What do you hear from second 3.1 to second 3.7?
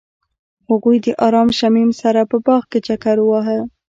وواهه.